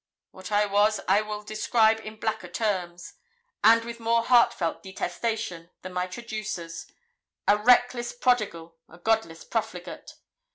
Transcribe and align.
What 0.31 0.51
I 0.51 0.65
was 0.65 0.99
I 1.07 1.21
will 1.21 1.43
describe 1.43 1.99
in 1.99 2.19
blacker 2.19 2.47
terms, 2.47 3.13
and 3.63 3.85
with 3.85 3.99
more 3.99 4.23
heartfelt 4.23 4.81
detestation, 4.81 5.69
than 5.83 5.93
my 5.93 6.07
traducers 6.07 6.87
a 7.47 7.55
reckless 7.59 8.11
prodigal, 8.11 8.77
a 8.89 8.97
godless 8.97 9.43
profligate. 9.43 10.15